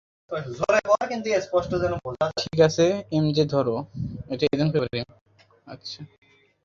[2.41, 2.85] ঠিক আছে,
[3.11, 3.75] এমজে, ধরো!